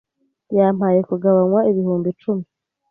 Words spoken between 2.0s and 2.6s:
icumi.